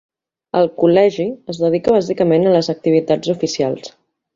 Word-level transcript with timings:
El 0.61 0.69
Col·legi 0.83 1.27
es 1.55 1.61
dedica 1.67 1.95
bàsicament 1.99 2.49
a 2.49 2.57
les 2.59 2.75
activitats 2.79 3.39
oficials. 3.41 3.99